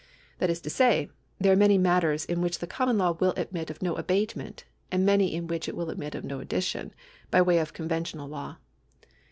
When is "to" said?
0.61-0.69